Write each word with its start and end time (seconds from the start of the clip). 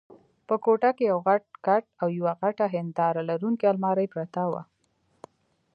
په 0.47 0.55
کوټه 0.63 0.89
کې 0.97 1.03
یو 1.11 1.19
غټ 1.27 1.43
کټ 1.65 1.83
او 2.01 2.07
یوه 2.19 2.33
غټه 2.41 2.65
هنداره 2.75 3.21
لرونکې 3.29 3.65
المارۍ 3.73 4.07
پرته 4.13 4.41
وه. 4.51 4.61